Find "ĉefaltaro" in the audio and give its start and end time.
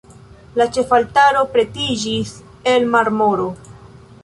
0.77-1.43